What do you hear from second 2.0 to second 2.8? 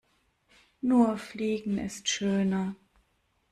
schöner.